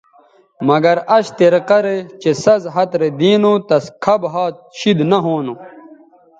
[0.67, 5.17] مگر اش طریقہ رے چہء سَز ھَت رے دی نو تہ کھب ھَات شید نہ
[5.25, 5.53] ھونو